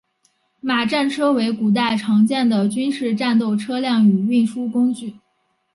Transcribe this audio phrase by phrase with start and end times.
[0.61, 5.17] 马战车为古代常见的军事战斗车辆与运输工具。